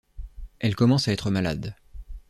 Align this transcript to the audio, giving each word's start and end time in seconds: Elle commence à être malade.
Elle 0.57 0.73
commence 0.75 1.07
à 1.07 1.11
être 1.11 1.29
malade. 1.29 1.75